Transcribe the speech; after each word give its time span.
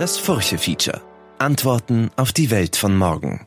Das 0.00 0.16
Furche-Feature. 0.16 1.02
Antworten 1.38 2.08
auf 2.16 2.32
die 2.32 2.50
Welt 2.50 2.74
von 2.74 2.96
morgen. 2.96 3.46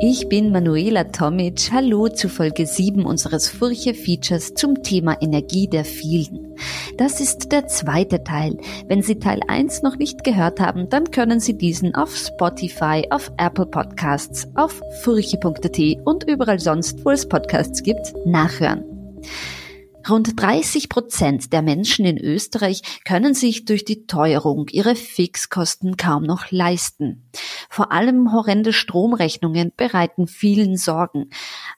Ich 0.00 0.26
bin 0.30 0.52
Manuela 0.52 1.04
Tomic. 1.04 1.70
Hallo 1.70 2.08
zu 2.08 2.30
Folge 2.30 2.66
7 2.66 3.04
unseres 3.04 3.50
Furche-Features 3.50 4.54
zum 4.54 4.82
Thema 4.82 5.20
Energie 5.20 5.68
der 5.68 5.84
vielen. 5.84 6.56
Das 6.96 7.20
ist 7.20 7.52
der 7.52 7.66
zweite 7.66 8.24
Teil. 8.24 8.56
Wenn 8.88 9.02
Sie 9.02 9.18
Teil 9.18 9.40
1 9.46 9.82
noch 9.82 9.96
nicht 9.96 10.24
gehört 10.24 10.60
haben, 10.60 10.88
dann 10.88 11.10
können 11.10 11.40
Sie 11.40 11.58
diesen 11.58 11.94
auf 11.94 12.16
Spotify, 12.16 13.06
auf 13.10 13.30
Apple 13.36 13.66
Podcasts, 13.66 14.48
auf 14.54 14.80
furche.at 15.02 16.06
und 16.06 16.24
überall 16.24 16.58
sonst, 16.58 17.04
wo 17.04 17.10
es 17.10 17.28
Podcasts 17.28 17.82
gibt, 17.82 18.14
nachhören. 18.24 18.93
Rund 20.08 20.40
30 20.40 20.88
Prozent 20.88 21.52
der 21.52 21.62
Menschen 21.62 22.04
in 22.04 22.18
Österreich 22.18 22.82
können 23.04 23.34
sich 23.34 23.64
durch 23.64 23.84
die 23.84 24.06
Teuerung 24.06 24.68
ihre 24.68 24.96
Fixkosten 24.96 25.96
kaum 25.96 26.24
noch 26.24 26.50
leisten. 26.50 27.23
Vor 27.68 27.92
allem 27.92 28.32
horrende 28.32 28.72
Stromrechnungen 28.72 29.72
bereiten 29.76 30.26
vielen 30.26 30.76
Sorgen. 30.76 31.30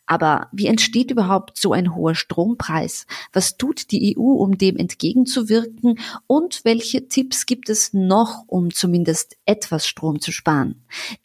Aber 0.07 0.49
wie 0.53 0.67
entsteht 0.67 1.11
überhaupt 1.11 1.59
so 1.59 1.73
ein 1.73 1.95
hoher 1.95 2.15
Strompreis? 2.15 3.07
Was 3.33 3.57
tut 3.57 3.91
die 3.91 4.17
EU, 4.17 4.23
um 4.23 4.57
dem 4.57 4.77
entgegenzuwirken? 4.77 5.99
Und 6.27 6.65
welche 6.65 7.09
Tipps 7.09 7.47
gibt 7.47 7.69
es 7.69 7.93
noch, 7.93 8.45
um 8.47 8.73
zumindest 8.73 9.37
etwas 9.47 9.87
Strom 9.87 10.21
zu 10.21 10.33
sparen? 10.33 10.85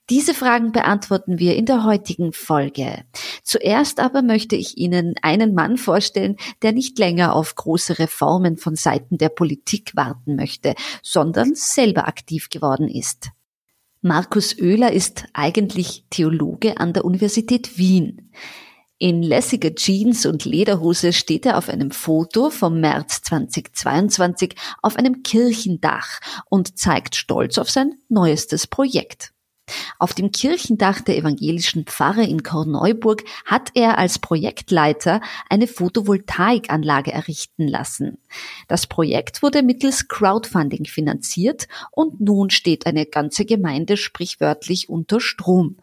Diese 0.09 0.33
Fragen 0.33 0.73
beantworten 0.73 1.39
wir 1.39 1.55
in 1.55 1.65
der 1.65 1.85
heutigen 1.85 2.33
Folge. 2.33 3.05
Zuerst 3.43 3.99
aber 4.01 4.21
möchte 4.21 4.57
ich 4.57 4.77
Ihnen 4.77 5.15
einen 5.21 5.53
Mann 5.53 5.77
vorstellen, 5.77 6.35
der 6.61 6.73
nicht 6.73 6.99
länger 6.99 7.33
auf 7.33 7.55
große 7.55 7.97
Reformen 7.97 8.57
von 8.57 8.75
Seiten 8.75 9.17
der 9.17 9.29
Politik 9.29 9.95
warten 9.95 10.35
möchte, 10.35 10.75
sondern 11.01 11.55
selber 11.55 12.07
aktiv 12.07 12.49
geworden 12.49 12.89
ist. 12.89 13.29
Markus 14.03 14.57
Oehler 14.59 14.91
ist 14.91 15.25
eigentlich 15.33 16.05
Theologe 16.09 16.79
an 16.79 16.91
der 16.91 17.05
Universität 17.05 17.77
Wien. 17.77 18.31
In 18.97 19.21
lässiger 19.21 19.75
Jeans 19.75 20.25
und 20.25 20.43
Lederhose 20.43 21.13
steht 21.13 21.45
er 21.45 21.55
auf 21.55 21.69
einem 21.69 21.91
Foto 21.91 22.49
vom 22.49 22.79
März 22.79 23.21
2022 23.21 24.55
auf 24.81 24.95
einem 24.95 25.21
Kirchendach 25.21 26.19
und 26.49 26.79
zeigt 26.79 27.15
stolz 27.15 27.59
auf 27.59 27.69
sein 27.69 27.93
neuestes 28.09 28.65
Projekt. 28.65 29.33
Auf 29.99 30.13
dem 30.13 30.31
Kirchendach 30.31 31.01
der 31.01 31.17
evangelischen 31.17 31.85
Pfarre 31.85 32.23
in 32.23 32.43
Korneuburg 32.43 33.23
hat 33.45 33.69
er 33.75 33.97
als 33.97 34.19
Projektleiter 34.19 35.21
eine 35.49 35.67
Photovoltaikanlage 35.67 37.11
errichten 37.11 37.67
lassen. 37.67 38.17
Das 38.67 38.87
Projekt 38.87 39.43
wurde 39.43 39.63
mittels 39.63 40.07
Crowdfunding 40.07 40.85
finanziert 40.85 41.67
und 41.91 42.21
nun 42.21 42.49
steht 42.49 42.85
eine 42.85 43.05
ganze 43.05 43.45
Gemeinde 43.45 43.97
sprichwörtlich 43.97 44.89
unter 44.89 45.19
Strom. 45.19 45.77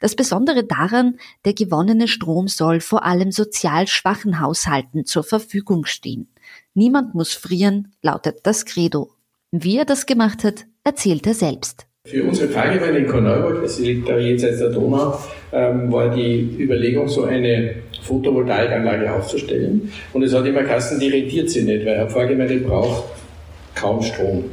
Das 0.00 0.14
Besondere 0.14 0.64
daran, 0.64 1.18
der 1.44 1.54
gewonnene 1.54 2.08
Strom 2.08 2.48
soll 2.48 2.80
vor 2.80 3.04
allem 3.04 3.32
sozial 3.32 3.86
schwachen 3.86 4.40
Haushalten 4.40 5.04
zur 5.04 5.24
Verfügung 5.24 5.84
stehen. 5.84 6.28
Niemand 6.74 7.14
muss 7.14 7.32
frieren, 7.32 7.94
lautet 8.02 8.40
das 8.44 8.64
Credo. 8.64 9.12
Wie 9.50 9.76
er 9.76 9.84
das 9.84 10.06
gemacht 10.06 10.44
hat, 10.44 10.66
erzählt 10.84 11.26
er 11.26 11.34
selbst. 11.34 11.86
Für 12.06 12.24
unsere 12.24 12.48
Pfarrgemeinde 12.48 13.00
in 13.00 13.06
Korneuburg, 13.08 13.60
das 13.60 13.78
liegt 13.78 14.08
da 14.08 14.16
jenseits 14.16 14.58
der 14.58 14.70
Donau, 14.70 15.18
ähm, 15.52 15.92
war 15.92 16.08
die 16.08 16.56
Überlegung, 16.58 17.06
so 17.06 17.24
eine 17.24 17.74
Photovoltaikanlage 18.00 19.12
aufzustellen. 19.12 19.92
Und 20.14 20.22
es 20.22 20.32
hat 20.32 20.46
immer 20.46 20.62
Kassen, 20.62 20.98
die 20.98 21.08
rentiert 21.08 21.50
sich 21.50 21.62
nicht, 21.62 21.84
weil 21.84 21.98
eine 21.98 22.08
Pfarrgemeinde 22.08 22.56
braucht 22.60 23.04
kaum 23.74 24.02
Strom. 24.02 24.44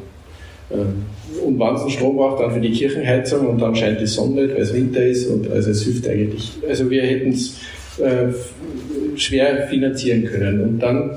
Ähm, 0.70 1.06
und 1.46 1.58
wenn 1.58 1.76
es 1.76 1.94
Strom 1.94 2.18
braucht, 2.18 2.42
dann 2.42 2.52
für 2.52 2.60
die 2.60 2.72
Kirchenheizung 2.72 3.48
und 3.48 3.62
dann 3.62 3.74
scheint 3.74 4.02
die 4.02 4.08
Sonne 4.08 4.42
nicht, 4.42 4.54
weil 4.54 4.64
es 4.64 4.74
Winter 4.74 5.06
ist 5.06 5.28
und 5.28 5.50
also 5.50 5.72
es 5.72 5.84
hilft 5.84 6.06
eigentlich. 6.06 6.52
Also 6.68 6.90
wir 6.90 7.04
hätten 7.04 7.30
es 7.30 7.62
äh, 8.00 9.18
schwer 9.18 9.68
finanzieren 9.68 10.26
können. 10.26 10.62
Und 10.62 10.80
dann 10.80 11.12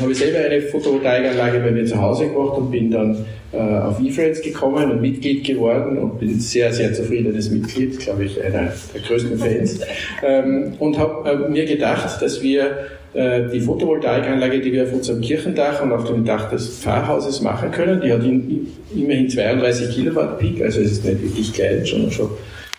habe 0.00 0.12
ich 0.12 0.18
selber 0.18 0.38
eine 0.38 0.62
Photovoltaikanlage 0.62 1.60
bei 1.60 1.70
mir 1.70 1.84
zu 1.84 2.00
Hause 2.00 2.28
gemacht 2.28 2.56
und 2.56 2.70
bin 2.70 2.90
dann 2.90 3.24
äh, 3.52 3.58
auf 3.58 4.00
eFriends 4.00 4.40
gekommen 4.40 4.90
und 4.90 5.00
Mitglied 5.00 5.44
geworden 5.44 5.98
und 5.98 6.18
bin 6.18 6.40
sehr, 6.40 6.72
sehr 6.72 6.92
zufriedenes 6.92 7.50
Mitglied, 7.50 7.98
glaube 8.00 8.24
ich, 8.24 8.42
einer 8.42 8.72
der 8.94 9.00
größten 9.06 9.38
Fans. 9.38 9.80
Ähm, 10.22 10.74
und 10.78 10.98
habe 10.98 11.28
äh, 11.28 11.50
mir 11.50 11.64
gedacht, 11.66 12.20
dass 12.20 12.42
wir 12.42 12.88
äh, 13.14 13.48
die 13.52 13.60
Photovoltaikanlage, 13.60 14.60
die 14.60 14.72
wir 14.72 14.84
auf 14.84 14.92
unserem 14.92 15.20
Kirchendach 15.20 15.82
und 15.82 15.92
auf 15.92 16.04
dem 16.04 16.24
Dach 16.24 16.50
des 16.50 16.78
Pfarrhauses 16.78 17.42
machen 17.42 17.70
können, 17.70 18.00
die 18.00 18.12
hat 18.12 18.24
in, 18.24 18.66
immerhin 18.94 19.28
32 19.28 19.94
Kilowatt 19.94 20.40
Peak, 20.40 20.60
also 20.62 20.80
es 20.80 20.92
ist 20.92 21.04
nicht 21.04 21.22
wirklich 21.22 21.52
klein, 21.52 21.84
sondern 21.84 22.10
schon 22.10 22.30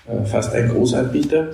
äh, 0.08 0.26
fast 0.26 0.54
ein 0.54 0.68
Großanbieter, 0.68 1.50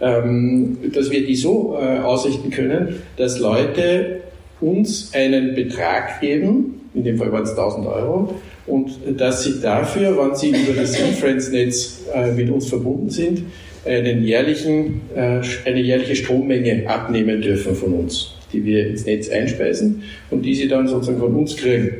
dass 0.00 1.10
wir 1.10 1.26
die 1.26 1.36
so 1.36 1.78
äh, 1.78 1.98
ausrichten 1.98 2.50
können, 2.50 3.02
dass 3.16 3.38
Leute 3.38 4.22
uns 4.60 5.12
einen 5.14 5.54
Betrag 5.54 6.20
geben, 6.20 6.80
in 6.94 7.04
dem 7.04 7.18
Fall 7.18 7.30
waren 7.32 7.42
es 7.42 7.50
1000 7.50 7.86
Euro, 7.86 8.34
und 8.66 8.90
dass 9.18 9.44
sie 9.44 9.60
dafür, 9.60 10.16
wenn 10.16 10.34
sie 10.34 10.50
über 10.50 10.80
das 10.80 10.98
eFriends-Netz 10.98 12.04
äh, 12.14 12.32
mit 12.32 12.50
uns 12.50 12.68
verbunden 12.68 13.10
sind, 13.10 13.42
einen 13.84 14.22
jährlichen, 14.24 15.02
äh, 15.14 15.40
eine 15.64 15.80
jährliche 15.80 16.16
Strommenge 16.16 16.88
abnehmen 16.88 17.42
dürfen 17.42 17.74
von 17.74 17.92
uns, 17.92 18.34
die 18.52 18.64
wir 18.64 18.86
ins 18.88 19.04
Netz 19.04 19.28
einspeisen 19.28 20.02
und 20.30 20.42
die 20.42 20.54
sie 20.54 20.68
dann 20.68 20.88
sozusagen 20.88 21.18
von 21.18 21.34
uns 21.34 21.56
kriegen. 21.56 21.90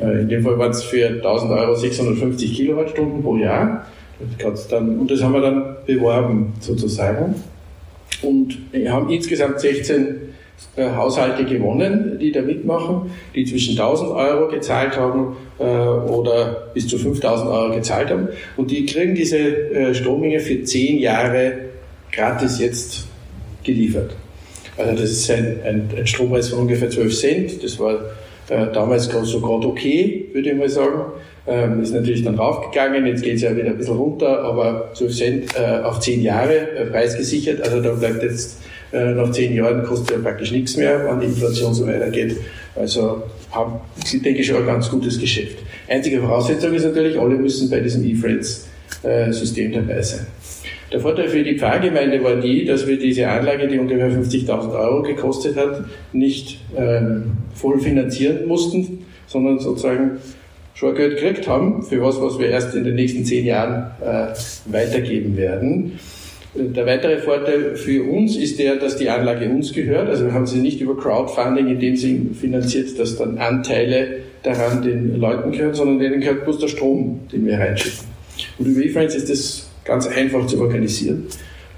In 0.00 0.28
dem 0.28 0.42
Fall 0.42 0.58
waren 0.58 0.70
es 0.70 0.82
für 0.82 1.06
1000 1.06 1.52
Euro 1.52 1.74
650 1.74 2.54
Kilowattstunden 2.54 3.22
pro 3.22 3.36
Jahr. 3.36 3.86
Das 4.38 4.68
dann, 4.68 4.98
und 4.98 5.10
das 5.10 5.22
haben 5.22 5.34
wir 5.34 5.42
dann 5.42 5.76
beworben 5.86 6.54
sozusagen. 6.60 7.34
Und 8.22 8.58
wir 8.72 8.92
haben 8.92 9.10
insgesamt 9.10 9.60
16 9.60 10.26
äh, 10.76 10.90
Haushalte 10.90 11.44
gewonnen, 11.44 12.18
die 12.18 12.32
da 12.32 12.40
mitmachen, 12.40 13.10
die 13.34 13.44
zwischen 13.44 13.72
1000 13.72 14.10
Euro 14.10 14.48
gezahlt 14.48 14.96
haben 14.96 15.36
äh, 15.58 15.62
oder 15.62 16.68
bis 16.72 16.88
zu 16.88 16.96
5000 16.96 17.50
Euro 17.50 17.74
gezahlt 17.74 18.10
haben. 18.10 18.28
Und 18.56 18.70
die 18.70 18.86
kriegen 18.86 19.14
diese 19.14 19.38
äh, 19.38 19.94
Strommenge 19.94 20.40
für 20.40 20.62
10 20.62 20.98
Jahre 20.98 21.52
gratis 22.10 22.58
jetzt 22.58 23.06
geliefert. 23.64 24.16
Also 24.78 24.92
das 24.92 25.10
ist 25.10 25.30
ein, 25.30 25.60
ein, 25.64 25.90
ein 25.96 26.06
Strompreis 26.06 26.48
von 26.48 26.60
ungefähr 26.60 26.90
12 26.90 27.18
Cent. 27.18 27.64
Das 27.64 27.78
war 27.78 27.94
äh, 28.48 28.66
damals 28.72 29.04
so 29.04 29.40
gerade 29.40 29.66
okay, 29.66 30.26
würde 30.32 30.50
ich 30.50 30.56
mal 30.56 30.68
sagen. 30.68 31.12
Ähm, 31.48 31.80
ist 31.80 31.94
natürlich 31.94 32.24
dann 32.24 32.34
raufgegangen, 32.34 33.06
jetzt 33.06 33.22
geht 33.22 33.36
es 33.36 33.42
ja 33.42 33.56
wieder 33.56 33.68
ein 33.68 33.78
bisschen 33.78 33.96
runter, 33.96 34.42
aber 34.42 34.90
12 34.94 35.16
Cent 35.16 35.46
äh, 35.56 35.82
auf 35.82 36.00
10 36.00 36.22
Jahre 36.22 36.70
äh, 36.72 36.86
preisgesichert. 36.86 37.60
Also 37.62 37.80
da 37.80 37.92
bleibt 37.92 38.22
jetzt 38.22 38.58
äh, 38.92 39.12
nach 39.12 39.30
zehn 39.30 39.54
Jahren 39.54 39.82
kostet 39.82 40.16
ja 40.16 40.22
praktisch 40.22 40.52
nichts 40.52 40.76
mehr, 40.76 41.06
wenn 41.06 41.20
die 41.20 41.26
Inflation 41.26 41.74
so 41.74 41.86
weitergeht. 41.86 42.36
Also 42.74 43.24
haben, 43.50 43.80
denke 44.12 44.40
ich, 44.40 44.46
schon 44.46 44.56
ein 44.56 44.66
ganz 44.66 44.90
gutes 44.90 45.18
Geschäft. 45.18 45.58
Einzige 45.88 46.20
Voraussetzung 46.20 46.72
ist 46.74 46.84
natürlich, 46.84 47.18
alle 47.18 47.34
müssen 47.34 47.68
bei 47.68 47.80
diesem 47.80 48.04
E-Friends-System 48.06 49.72
dabei 49.72 50.02
sein. 50.02 50.26
Der 50.92 51.00
Vorteil 51.00 51.28
für 51.28 51.42
die 51.42 51.58
Pfarrgemeinde 51.58 52.22
war 52.22 52.36
die, 52.36 52.64
dass 52.64 52.86
wir 52.86 52.96
diese 52.96 53.26
Anlage, 53.28 53.66
die 53.66 53.78
ungefähr 53.78 54.10
50.000 54.10 54.78
Euro 54.78 55.02
gekostet 55.02 55.56
hat, 55.56 55.84
nicht 56.12 56.60
ähm, 56.76 57.32
voll 57.54 57.80
finanzieren 57.80 58.46
mussten, 58.46 59.04
sondern 59.26 59.58
sozusagen 59.58 60.18
schon 60.76 60.94
Geld 60.94 61.18
gekriegt 61.18 61.48
haben 61.48 61.82
für 61.82 62.02
was, 62.02 62.20
was 62.20 62.38
wir 62.38 62.48
erst 62.48 62.74
in 62.74 62.84
den 62.84 62.94
nächsten 62.94 63.24
zehn 63.24 63.46
Jahren 63.46 63.90
äh, 64.00 64.28
weitergeben 64.66 65.36
werden. 65.36 65.98
Der 66.54 66.86
weitere 66.86 67.18
Vorteil 67.18 67.76
für 67.76 68.02
uns 68.04 68.36
ist 68.36 68.58
der, 68.58 68.76
dass 68.76 68.96
die 68.96 69.08
Anlage 69.10 69.48
uns 69.48 69.72
gehört. 69.72 70.08
Also 70.08 70.26
wir 70.26 70.32
haben 70.32 70.46
sie 70.46 70.58
nicht 70.58 70.80
über 70.80 70.96
Crowdfunding 70.96 71.68
in 71.68 71.80
dem 71.80 71.96
Sinn 71.96 72.34
finanziert, 72.34 72.98
dass 72.98 73.16
dann 73.16 73.38
Anteile 73.38 74.20
daran 74.42 74.82
den 74.82 75.18
Leuten 75.18 75.52
gehören, 75.52 75.74
sondern 75.74 75.98
denen 75.98 76.20
gehört 76.20 76.44
bloß 76.44 76.58
der 76.58 76.68
Strom, 76.68 77.20
den 77.32 77.46
wir 77.46 77.58
reinschicken. 77.58 78.06
Und 78.58 78.66
über 78.66 78.84
eFriends 78.84 79.14
ist 79.14 79.30
das 79.30 79.70
ganz 79.84 80.06
einfach 80.06 80.46
zu 80.46 80.60
organisieren, 80.60 81.24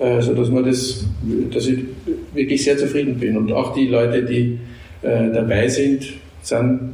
äh, 0.00 0.20
so 0.20 0.34
dass 0.34 0.48
man 0.48 0.64
das, 0.64 1.06
dass 1.52 1.66
ich 1.66 1.80
wirklich 2.34 2.64
sehr 2.64 2.76
zufrieden 2.76 3.16
bin. 3.18 3.36
Und 3.36 3.52
auch 3.52 3.74
die 3.74 3.86
Leute, 3.86 4.24
die 4.24 4.58
äh, 5.02 5.32
dabei 5.32 5.68
sind, 5.68 6.04
sind, 6.42 6.92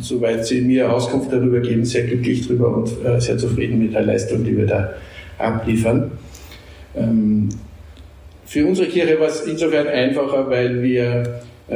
soweit 0.00 0.46
sie 0.46 0.60
mir 0.60 0.92
Auskunft 0.92 1.32
darüber 1.32 1.60
geben, 1.60 1.84
sehr 1.84 2.04
glücklich 2.04 2.46
darüber 2.46 2.76
und 2.76 2.90
äh, 3.04 3.20
sehr 3.20 3.38
zufrieden 3.38 3.78
mit 3.78 3.94
der 3.94 4.02
Leistung, 4.02 4.44
die 4.44 4.56
wir 4.56 4.66
da 4.66 4.94
abliefern. 5.38 6.10
Ähm, 6.96 7.48
für 8.44 8.66
unsere 8.66 8.88
Kirche 8.88 9.20
war 9.20 9.28
es 9.28 9.42
insofern 9.42 9.86
einfacher, 9.86 10.48
weil 10.48 10.82
wir 10.82 11.40
äh, 11.68 11.74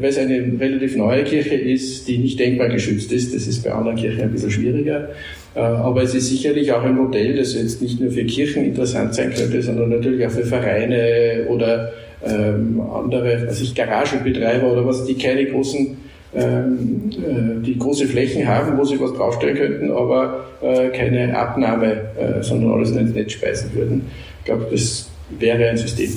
weil 0.00 0.10
es 0.10 0.18
eine 0.18 0.52
relativ 0.60 0.96
neue 0.96 1.24
Kirche 1.24 1.54
ist, 1.54 2.06
die 2.06 2.18
nicht 2.18 2.38
denkmalgeschützt 2.38 3.10
ist. 3.10 3.34
Das 3.34 3.46
ist 3.46 3.64
bei 3.64 3.72
anderen 3.72 3.96
Kirchen 3.96 4.20
ein 4.20 4.32
bisschen 4.32 4.50
schwieriger. 4.50 5.08
Äh, 5.54 5.60
aber 5.60 6.02
es 6.02 6.14
ist 6.14 6.28
sicherlich 6.28 6.70
auch 6.72 6.82
ein 6.82 6.94
Modell, 6.94 7.36
das 7.36 7.54
jetzt 7.54 7.80
nicht 7.80 8.00
nur 8.00 8.10
für 8.10 8.24
Kirchen 8.24 8.66
interessant 8.66 9.14
sein 9.14 9.32
könnte, 9.32 9.62
sondern 9.62 9.88
natürlich 9.88 10.26
auch 10.26 10.30
für 10.30 10.44
Vereine 10.44 11.46
oder 11.48 11.90
ähm, 12.22 12.80
andere, 12.80 13.46
was 13.46 13.62
ich 13.62 13.74
Garagenbetreiber 13.74 14.70
oder 14.70 14.86
was, 14.86 15.06
die 15.06 15.14
keine 15.14 15.46
großen 15.46 15.96
ähm, 16.34 17.10
äh, 17.10 17.64
die 17.64 17.78
große 17.78 18.06
Flächen 18.06 18.46
haben, 18.46 18.78
wo 18.78 18.84
sie 18.84 19.00
was 19.00 19.12
draufstellen 19.14 19.56
könnten, 19.56 19.90
aber 19.90 20.44
äh, 20.62 20.88
keine 20.90 21.36
Abnahme, 21.36 21.92
äh, 22.18 22.42
sondern 22.42 22.72
alles 22.72 22.92
ins 22.92 23.14
Netz 23.14 23.32
speisen 23.32 23.74
würden. 23.74 24.06
Ich 24.38 24.44
glaube, 24.44 24.66
das 24.70 25.10
wäre 25.38 25.68
ein 25.68 25.76
System. 25.76 26.10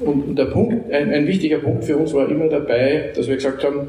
Und, 0.00 0.36
der 0.36 0.44
Punkt, 0.44 0.92
ein, 0.92 1.10
ein 1.10 1.26
wichtiger 1.26 1.58
Punkt 1.58 1.84
für 1.84 1.96
uns 1.96 2.14
war 2.14 2.28
immer 2.28 2.48
dabei, 2.48 3.10
dass 3.16 3.26
wir 3.26 3.34
gesagt 3.34 3.64
haben, 3.64 3.88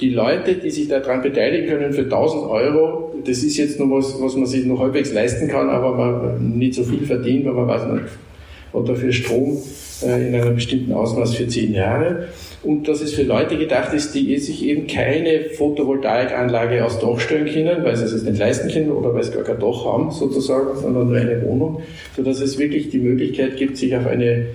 die 0.00 0.10
Leute, 0.10 0.54
die 0.54 0.70
sich 0.70 0.88
daran 0.88 1.22
beteiligen 1.22 1.68
können 1.68 1.92
für 1.92 2.02
1000 2.02 2.42
Euro, 2.50 3.14
das 3.24 3.44
ist 3.44 3.56
jetzt 3.56 3.78
noch 3.78 3.88
was, 3.88 4.20
was 4.20 4.34
man 4.34 4.46
sich 4.46 4.66
noch 4.66 4.80
halbwegs 4.80 5.12
leisten 5.12 5.46
kann, 5.46 5.70
aber 5.70 5.94
man 5.94 6.58
nicht 6.58 6.74
so 6.74 6.82
viel 6.82 7.06
verdient, 7.06 7.46
weil 7.46 7.52
man 7.52 7.68
weiß, 7.68 7.82
man 7.86 8.00
hat 8.00 8.88
dafür 8.88 9.12
Strom 9.12 9.58
in 10.02 10.34
einem 10.34 10.54
bestimmten 10.54 10.92
Ausmaß 10.92 11.34
für 11.34 11.48
10 11.48 11.72
Jahre 11.72 12.28
und 12.62 12.88
dass 12.88 13.00
es 13.00 13.14
für 13.14 13.22
Leute 13.22 13.56
gedacht 13.56 13.94
ist, 13.94 14.14
die 14.14 14.36
sich 14.38 14.64
eben 14.64 14.86
keine 14.86 15.50
Photovoltaikanlage 15.56 16.84
aufs 16.84 16.98
Dach 16.98 17.18
stellen 17.18 17.46
können, 17.46 17.84
weil 17.84 17.96
sie 17.96 18.04
es 18.04 18.22
nicht 18.22 18.38
leisten 18.38 18.68
können 18.68 18.90
oder 18.90 19.14
weil 19.14 19.22
sie 19.22 19.32
gar 19.32 19.44
kein 19.44 19.58
Dach 19.58 19.84
haben 19.84 20.10
sozusagen, 20.10 20.78
sondern 20.80 21.08
nur 21.08 21.16
eine 21.16 21.42
Wohnung, 21.42 21.82
sodass 22.14 22.40
es 22.40 22.58
wirklich 22.58 22.90
die 22.90 22.98
Möglichkeit 22.98 23.56
gibt, 23.56 23.76
sich 23.76 23.96
auf 23.96 24.06
eine 24.06 24.46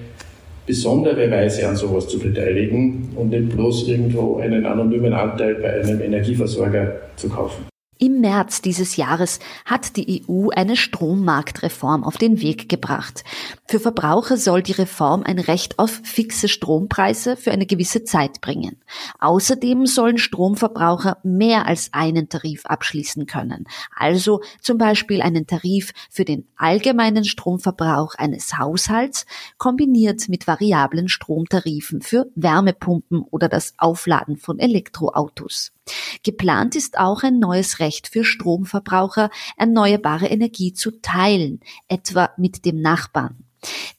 besondere 0.67 1.29
Weise 1.31 1.67
an 1.67 1.75
sowas 1.75 2.07
zu 2.07 2.19
beteiligen 2.19 3.09
und 3.15 3.29
nicht 3.29 3.49
bloß 3.49 3.87
irgendwo 3.87 4.37
einen 4.37 4.65
anonymen 4.65 5.13
Anteil 5.13 5.55
bei 5.55 5.81
einem 5.81 6.01
Energieversorger 6.01 6.97
zu 7.15 7.29
kaufen. 7.29 7.70
Im 8.03 8.19
März 8.19 8.63
dieses 8.63 8.95
Jahres 8.95 9.39
hat 9.63 9.95
die 9.95 10.25
EU 10.27 10.49
eine 10.49 10.75
Strommarktreform 10.75 12.03
auf 12.03 12.17
den 12.17 12.41
Weg 12.41 12.67
gebracht. 12.67 13.23
Für 13.67 13.79
Verbraucher 13.79 14.37
soll 14.37 14.63
die 14.63 14.71
Reform 14.71 15.21
ein 15.21 15.37
Recht 15.37 15.77
auf 15.77 16.01
fixe 16.03 16.47
Strompreise 16.47 17.37
für 17.37 17.51
eine 17.51 17.67
gewisse 17.67 18.03
Zeit 18.03 18.41
bringen. 18.41 18.77
Außerdem 19.19 19.85
sollen 19.85 20.17
Stromverbraucher 20.17 21.19
mehr 21.21 21.67
als 21.67 21.89
einen 21.93 22.27
Tarif 22.27 22.65
abschließen 22.65 23.27
können. 23.27 23.65
Also 23.95 24.41
zum 24.61 24.79
Beispiel 24.79 25.21
einen 25.21 25.45
Tarif 25.45 25.91
für 26.09 26.25
den 26.25 26.47
allgemeinen 26.57 27.23
Stromverbrauch 27.23 28.15
eines 28.15 28.57
Haushalts 28.57 29.27
kombiniert 29.59 30.27
mit 30.27 30.47
variablen 30.47 31.07
Stromtarifen 31.07 32.01
für 32.01 32.31
Wärmepumpen 32.33 33.21
oder 33.29 33.47
das 33.47 33.75
Aufladen 33.77 34.37
von 34.37 34.57
Elektroautos. 34.57 35.71
Geplant 36.23 36.75
ist 36.75 36.97
auch 36.97 37.23
ein 37.23 37.39
neues 37.39 37.79
Recht 37.79 38.07
für 38.07 38.23
Stromverbraucher, 38.23 39.29
erneuerbare 39.57 40.27
Energie 40.27 40.73
zu 40.73 41.01
teilen, 41.01 41.61
etwa 41.87 42.29
mit 42.37 42.65
dem 42.65 42.81
Nachbarn. 42.81 43.43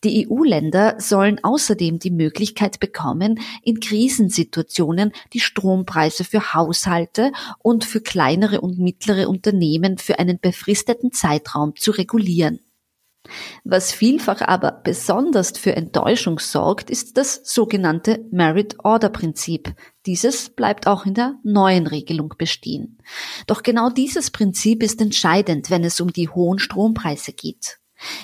Die 0.02 0.28
EU-Länder 0.28 0.96
sollen 0.98 1.42
außerdem 1.42 2.00
die 2.00 2.10
Möglichkeit 2.10 2.80
bekommen, 2.80 3.40
in 3.62 3.78
Krisensituationen 3.78 5.12
die 5.32 5.40
Strompreise 5.40 6.24
für 6.24 6.54
Haushalte 6.54 7.30
und 7.58 7.84
für 7.84 8.00
kleinere 8.00 8.60
und 8.60 8.78
mittlere 8.78 9.28
Unternehmen 9.28 9.98
für 9.98 10.18
einen 10.18 10.40
befristeten 10.40 11.12
Zeitraum 11.12 11.76
zu 11.76 11.92
regulieren. 11.92 12.60
Was 13.64 13.92
vielfach 13.92 14.40
aber 14.42 14.80
besonders 14.82 15.52
für 15.56 15.76
Enttäuschung 15.76 16.38
sorgt, 16.38 16.90
ist 16.90 17.16
das 17.16 17.40
sogenannte 17.44 18.24
Merit-Order-Prinzip. 18.30 19.74
Dieses 20.06 20.50
bleibt 20.50 20.86
auch 20.86 21.06
in 21.06 21.14
der 21.14 21.38
neuen 21.44 21.86
Regelung 21.86 22.34
bestehen. 22.36 22.98
Doch 23.46 23.62
genau 23.62 23.90
dieses 23.90 24.30
Prinzip 24.30 24.82
ist 24.82 25.00
entscheidend, 25.00 25.70
wenn 25.70 25.84
es 25.84 26.00
um 26.00 26.12
die 26.12 26.28
hohen 26.28 26.58
Strompreise 26.58 27.32
geht. 27.32 27.78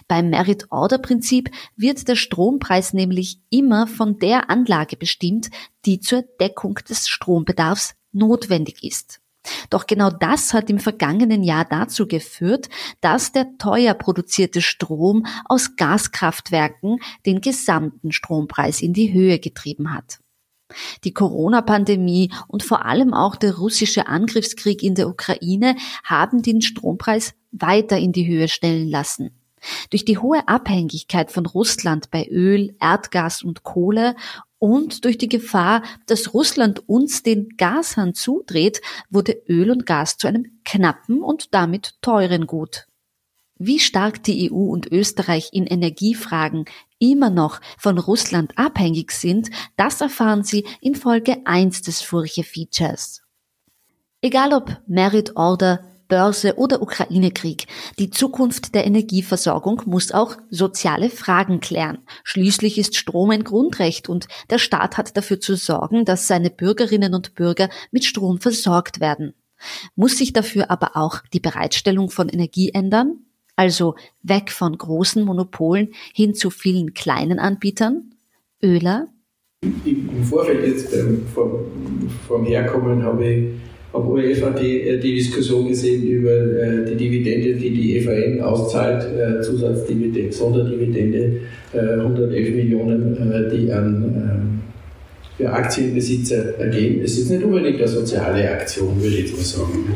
Beim 0.08 0.30
Merit-Order-Prinzip 0.30 1.50
wird 1.76 2.08
der 2.08 2.16
Strompreis 2.16 2.92
nämlich 2.92 3.40
immer 3.50 3.86
von 3.86 4.18
der 4.18 4.50
Anlage 4.50 4.96
bestimmt, 4.96 5.50
die 5.86 6.00
zur 6.00 6.22
Deckung 6.40 6.74
des 6.88 7.06
Strombedarfs 7.06 7.94
notwendig 8.10 8.82
ist. 8.82 9.20
Doch 9.70 9.86
genau 9.86 10.10
das 10.10 10.52
hat 10.52 10.70
im 10.70 10.78
vergangenen 10.78 11.42
Jahr 11.42 11.64
dazu 11.64 12.06
geführt, 12.06 12.68
dass 13.00 13.32
der 13.32 13.56
teuer 13.58 13.94
produzierte 13.94 14.62
Strom 14.62 15.26
aus 15.44 15.76
Gaskraftwerken 15.76 16.98
den 17.26 17.40
gesamten 17.40 18.12
Strompreis 18.12 18.80
in 18.82 18.92
die 18.92 19.12
Höhe 19.12 19.38
getrieben 19.38 19.92
hat. 19.94 20.18
Die 21.04 21.14
Corona-Pandemie 21.14 22.30
und 22.46 22.62
vor 22.62 22.84
allem 22.84 23.14
auch 23.14 23.36
der 23.36 23.56
russische 23.56 24.06
Angriffskrieg 24.06 24.82
in 24.82 24.94
der 24.94 25.08
Ukraine 25.08 25.76
haben 26.04 26.42
den 26.42 26.60
Strompreis 26.60 27.34
weiter 27.52 27.98
in 27.98 28.12
die 28.12 28.26
Höhe 28.26 28.48
stellen 28.48 28.88
lassen. 28.88 29.30
Durch 29.90 30.04
die 30.04 30.18
hohe 30.18 30.46
Abhängigkeit 30.46 31.32
von 31.32 31.46
Russland 31.46 32.10
bei 32.10 32.28
Öl, 32.28 32.76
Erdgas 32.80 33.42
und 33.42 33.64
Kohle 33.64 34.14
und 34.58 35.04
durch 35.04 35.18
die 35.18 35.28
Gefahr, 35.28 35.82
dass 36.06 36.34
Russland 36.34 36.88
uns 36.88 37.22
den 37.22 37.50
Gashahn 37.56 38.14
zudreht, 38.14 38.80
wurde 39.10 39.40
Öl 39.48 39.70
und 39.70 39.86
Gas 39.86 40.16
zu 40.16 40.26
einem 40.26 40.60
knappen 40.64 41.22
und 41.22 41.54
damit 41.54 41.94
teuren 42.02 42.46
Gut. 42.46 42.86
Wie 43.60 43.80
stark 43.80 44.22
die 44.22 44.52
EU 44.52 44.70
und 44.70 44.90
Österreich 44.92 45.50
in 45.52 45.66
Energiefragen 45.66 46.66
immer 47.00 47.30
noch 47.30 47.60
von 47.76 47.98
Russland 47.98 48.56
abhängig 48.56 49.10
sind, 49.10 49.50
das 49.76 50.00
erfahren 50.00 50.44
Sie 50.44 50.64
in 50.80 50.94
Folge 50.94 51.38
1 51.44 51.82
des 51.82 52.00
Furche-Features. 52.02 53.22
Egal 54.20 54.52
ob 54.52 54.80
Merit 54.86 55.36
Order, 55.36 55.84
Börse 56.08 56.56
oder 56.56 56.82
Ukraine-Krieg. 56.82 57.66
Die 57.98 58.10
Zukunft 58.10 58.74
der 58.74 58.86
Energieversorgung 58.86 59.82
muss 59.86 60.10
auch 60.12 60.36
soziale 60.50 61.10
Fragen 61.10 61.60
klären. 61.60 61.98
Schließlich 62.24 62.78
ist 62.78 62.96
Strom 62.96 63.30
ein 63.30 63.44
Grundrecht 63.44 64.08
und 64.08 64.26
der 64.50 64.58
Staat 64.58 64.96
hat 64.96 65.16
dafür 65.16 65.38
zu 65.38 65.54
sorgen, 65.54 66.04
dass 66.04 66.26
seine 66.26 66.50
Bürgerinnen 66.50 67.14
und 67.14 67.34
Bürger 67.34 67.68
mit 67.90 68.04
Strom 68.04 68.40
versorgt 68.40 69.00
werden. 69.00 69.34
Muss 69.94 70.18
sich 70.18 70.32
dafür 70.32 70.70
aber 70.70 70.96
auch 70.96 71.20
die 71.32 71.40
Bereitstellung 71.40 72.10
von 72.10 72.28
Energie 72.28 72.70
ändern? 72.70 73.20
Also 73.56 73.96
weg 74.22 74.50
von 74.50 74.78
großen 74.78 75.24
Monopolen 75.24 75.92
hin 76.14 76.34
zu 76.34 76.50
vielen 76.50 76.94
kleinen 76.94 77.38
Anbietern? 77.38 78.14
Öler? 78.62 79.08
Im 79.62 80.24
Vorfeld 80.24 80.64
jetzt 80.64 80.94
ähm, 80.94 81.26
vom, 81.34 82.08
vom 82.28 82.44
Herkommen 82.44 83.02
habe 83.02 83.26
ich 83.26 83.54
auf 83.92 84.06
UEFA 84.06 84.50
die, 84.50 84.82
äh, 84.82 84.98
die 84.98 85.14
Diskussion 85.14 85.68
gesehen 85.68 86.06
über 86.06 86.30
äh, 86.30 86.84
die 86.84 86.96
Dividende, 86.96 87.54
die 87.54 87.70
die 87.70 87.96
EVN 87.98 88.40
auszahlt, 88.42 89.04
äh, 89.04 89.40
Zusatzdividende, 89.40 90.32
Sonderdividende, 90.32 91.32
111 91.74 92.54
Millionen, 92.54 93.50
die 93.52 93.70
an 93.70 94.60
für 95.36 95.52
Aktienbesitzer 95.52 96.58
ergeben. 96.58 97.02
Es 97.04 97.18
ist 97.18 97.30
nicht 97.30 97.44
unbedingt 97.44 97.76
eine 97.76 97.86
soziale 97.86 98.50
Aktion, 98.50 98.96
würde 99.02 99.16
ich 99.16 99.30
mal 99.30 99.42
sagen. 99.42 99.94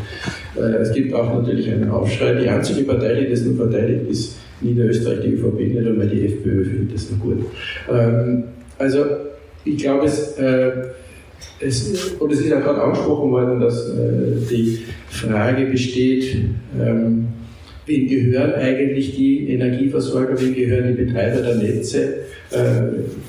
Es 0.83 0.93
gibt 0.93 1.15
auch 1.15 1.33
natürlich 1.35 1.73
einen 1.73 1.89
Aufschrei. 1.89 2.35
Die 2.35 2.47
einzige 2.47 2.83
Partei, 2.83 3.23
die 3.23 3.31
das 3.31 3.41
nur 3.41 3.57
verteidigt, 3.57 4.03
ist 4.11 4.37
Niederösterreich, 4.61 5.21
die 5.23 5.29
ÖVP, 5.29 5.61
nicht 5.61 5.79
einmal 5.79 6.09
die 6.09 6.27
FPÖ 6.27 6.63
findet 6.63 6.95
das 6.95 7.11
nur 7.11 7.21
gut. 7.21 7.47
Ähm, 7.91 8.45
also 8.79 9.07
ich 9.65 9.79
glaube, 9.79 10.05
es 10.05 10.37
es, 11.61 12.15
und 12.19 12.33
es 12.33 12.41
ist 12.41 12.49
ja 12.49 12.61
gerade 12.61 12.83
angesprochen 12.83 13.31
worden, 13.31 13.61
dass 13.61 13.89
äh, 13.89 14.49
die 14.51 14.79
Frage 15.09 15.67
besteht, 15.67 16.37
ähm, 16.81 17.29
wem 17.87 18.09
gehören 18.09 18.55
eigentlich 18.55 19.17
die 19.17 19.51
Energieversorger, 19.51 20.41
wem 20.41 20.55
gehören 20.55 20.97
die 20.97 21.05
Betreiber 21.05 21.43
der 21.43 21.57
Netze, 21.57 22.15
äh, 22.51 22.83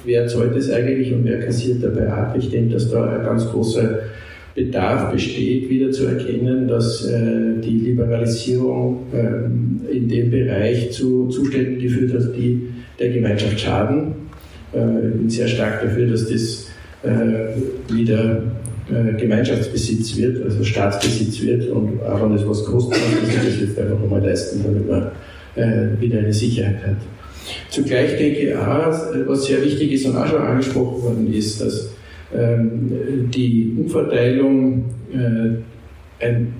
wer 0.05 0.27
zahlt 0.27 0.55
das 0.55 0.69
eigentlich 0.69 1.13
und 1.13 1.25
wer 1.25 1.39
kassiert 1.39 1.83
dabei 1.83 2.07
ab. 2.07 2.35
Ich 2.37 2.49
denke, 2.49 2.73
dass 2.73 2.89
da 2.89 3.17
ein 3.17 3.25
ganz 3.25 3.47
großer 3.49 3.99
Bedarf 4.55 5.11
besteht, 5.11 5.69
wieder 5.69 5.91
zu 5.91 6.05
erkennen, 6.05 6.67
dass 6.67 7.05
äh, 7.05 7.59
die 7.63 7.79
Liberalisierung 7.79 9.07
äh, 9.11 9.95
in 9.95 10.07
dem 10.07 10.29
Bereich 10.29 10.91
zu 10.91 11.27
Zuständen 11.29 11.79
geführt 11.79 12.13
hat, 12.13 12.35
die 12.35 12.67
der 12.99 13.09
Gemeinschaft 13.09 13.59
schaden. 13.59 14.13
Äh, 14.73 15.07
ich 15.07 15.13
bin 15.15 15.29
sehr 15.29 15.47
stark 15.47 15.81
dafür, 15.81 16.07
dass 16.07 16.29
das 16.29 16.67
äh, 17.03 17.93
wieder 17.93 18.41
äh, 18.89 19.13
Gemeinschaftsbesitz 19.19 20.17
wird, 20.17 20.43
also 20.43 20.63
Staatsbesitz 20.63 21.41
wird 21.41 21.69
und 21.69 22.01
auch 22.03 22.21
wenn 22.21 22.35
das 22.35 22.47
was 22.47 22.63
kostet, 22.65 22.99
muss 23.21 23.35
man 23.35 23.45
das 23.45 23.59
jetzt 23.59 23.79
einfach 23.79 23.99
nochmal 23.99 24.21
leisten, 24.21 24.61
damit 24.63 24.89
man 24.89 25.11
äh, 25.55 26.01
wieder 26.01 26.19
eine 26.19 26.33
Sicherheit 26.33 26.85
hat. 26.85 26.97
Zugleich 27.69 28.17
denke 28.17 28.39
ich 28.39 28.55
auch, 28.55 28.91
was 29.27 29.45
sehr 29.45 29.61
wichtig 29.63 29.91
ist 29.93 30.05
und 30.05 30.15
auch 30.15 30.27
schon 30.27 30.41
angesprochen 30.41 31.03
worden 31.03 31.33
ist, 31.33 31.61
dass 31.61 31.89
ähm, 32.35 33.29
die 33.33 33.75
Umverteilung 33.77 34.85
äh, 35.13 36.25
ein, 36.25 36.53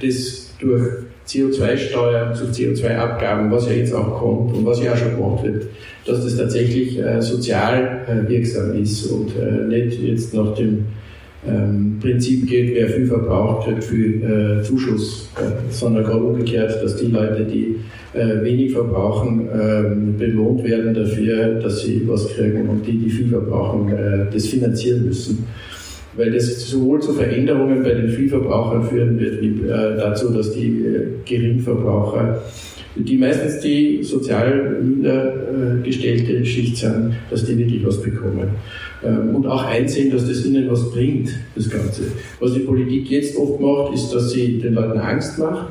das 0.00 0.54
durch 0.60 1.07
CO2-Steuern 1.28 2.34
zu 2.34 2.44
CO2-Abgaben, 2.44 3.50
was 3.50 3.66
ja 3.66 3.72
jetzt 3.74 3.94
auch 3.94 4.18
kommt 4.18 4.54
und 4.54 4.64
was 4.64 4.82
ja 4.82 4.92
auch 4.92 4.96
schon 4.96 5.16
gemacht 5.16 5.44
wird, 5.44 5.66
dass 6.06 6.24
das 6.24 6.36
tatsächlich 6.36 6.98
äh, 6.98 7.20
sozial 7.20 8.00
äh, 8.06 8.28
wirksam 8.28 8.80
ist 8.80 9.06
und 9.06 9.32
äh, 9.36 9.66
nicht 9.68 10.02
jetzt 10.02 10.32
nach 10.32 10.54
dem 10.54 10.86
ähm, 11.46 11.98
Prinzip 12.00 12.48
geht, 12.48 12.74
wer 12.74 12.88
viel 12.88 13.06
verbraucht, 13.06 13.68
kriegt 13.68 13.84
viel 13.84 14.62
Zuschuss, 14.64 15.30
sondern 15.70 16.04
gerade 16.04 16.24
umgekehrt, 16.24 16.82
dass 16.82 16.96
die 16.96 17.06
Leute, 17.06 17.44
die 17.44 17.76
wenig 18.12 18.72
verbrauchen, 18.72 19.48
ähm, 19.52 20.18
belohnt 20.18 20.64
werden 20.64 20.94
dafür, 20.94 21.60
dass 21.60 21.82
sie 21.82 22.02
was 22.06 22.28
kriegen 22.34 22.68
und 22.68 22.84
die, 22.84 22.98
die 22.98 23.10
viel 23.10 23.28
verbrauchen, 23.28 23.92
das 24.32 24.46
finanzieren 24.46 25.04
müssen. 25.04 25.46
Weil 26.18 26.32
das 26.32 26.68
sowohl 26.68 27.00
zu 27.00 27.14
Veränderungen 27.14 27.82
bei 27.82 27.94
den 27.94 28.10
Vielverbrauchern 28.10 28.82
führen 28.82 29.18
wird, 29.18 29.40
wie 29.40 29.62
äh, 29.66 29.96
dazu, 29.96 30.28
dass 30.30 30.52
die 30.52 30.84
äh, 30.84 31.06
Geringverbraucher 31.24 32.42
die 32.98 33.16
meistens 33.16 33.60
die 33.60 34.02
sozial 34.02 34.82
niedergestellte 34.82 36.44
Schicht 36.44 36.78
sind, 36.78 37.14
dass 37.30 37.44
die 37.44 37.56
wirklich 37.56 37.86
was 37.86 38.02
bekommen. 38.02 38.48
Ähm, 39.04 39.36
und 39.36 39.46
auch 39.46 39.64
einsehen, 39.64 40.10
dass 40.10 40.26
das 40.26 40.44
ihnen 40.44 40.70
was 40.70 40.90
bringt, 40.90 41.30
das 41.54 41.70
Ganze. 41.70 42.02
Was 42.40 42.54
die 42.54 42.60
Politik 42.60 43.08
jetzt 43.10 43.36
oft 43.36 43.60
macht, 43.60 43.94
ist, 43.94 44.12
dass 44.12 44.32
sie 44.32 44.58
den 44.58 44.74
Leuten 44.74 44.98
Angst 44.98 45.38
macht 45.38 45.68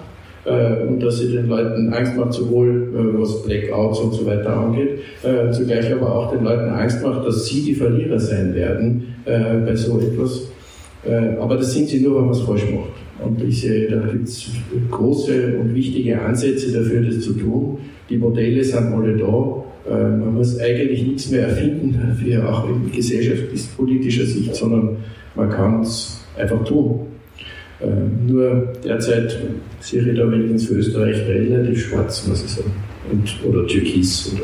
äh, 0.48 0.88
und 0.88 1.04
dass 1.04 1.20
sie 1.20 1.30
den 1.30 1.48
Leuten 1.48 1.94
Angst 1.94 2.16
macht, 2.16 2.32
sowohl 2.32 2.89
äh, 2.94 3.20
was 3.20 3.44
Blackouts 3.44 4.00
und 4.00 4.13
so 4.13 4.25
weiter 4.25 4.56
angeht, 4.56 5.00
äh, 5.24 5.51
zugleich 5.51 5.92
aber 5.92 6.16
auch 6.16 6.32
den 6.32 6.46
Leuten 6.46 6.70
Angst 6.70 7.04
macht, 7.04 7.25
dass 7.27 7.48
sie 7.48 7.63
die 7.63 7.75
Verlierer 7.75 8.20
sein 8.20 8.56
werden 8.56 9.16
bei 9.25 9.75
so 9.75 10.00
etwas. 10.00 10.48
Aber 11.38 11.58
das 11.58 11.74
sind 11.74 11.89
sie 11.89 12.00
nur, 12.00 12.16
wenn 12.16 12.25
man 12.27 12.32
es 12.34 12.39
falsch 12.39 12.63
macht. 12.72 13.25
Und 13.25 13.44
ich 13.44 13.60
sehe, 13.60 13.89
da 13.89 14.00
gibt 14.08 14.25
es 14.25 14.50
große 14.89 15.58
und 15.60 15.75
wichtige 15.75 16.22
Ansätze 16.22 16.72
dafür, 16.72 17.01
das 17.01 17.20
zu 17.20 17.34
tun. 17.34 17.80
Die 18.10 18.18
Modelle 18.18 18.63
sind 18.63 18.94
alle 18.94 19.18
da. 19.18 19.63
Ähm, 19.89 20.20
man 20.22 20.34
muss 20.36 20.60
eigentlich 20.60 21.06
nichts 21.06 21.30
mehr 21.30 21.48
erfinden, 21.48 22.00
dafür 22.08 22.50
auch 22.50 22.70
in 22.70 22.89
gesellschaftspolitischer 22.89 24.25
Sicht, 24.25 24.56
sondern 24.56 24.98
man 25.36 25.50
kann 25.50 25.82
es 25.82 26.22
einfach 26.38 26.63
tun. 26.63 27.01
Ähm, 27.81 28.25
nur 28.25 28.74
derzeit 28.84 29.38
sehe 29.79 30.01
ich 30.01 30.17
da 30.17 30.31
wenigstens 30.31 30.67
für 30.67 30.75
Österreich 30.75 31.17
relativ 31.27 31.88
schwarz, 31.88 32.27
muss 32.27 32.43
ich 32.43 32.51
sagen. 32.51 32.72
Und, 33.12 33.46
oder 33.46 33.67
türkis. 33.67 34.34
Oder 34.34 34.43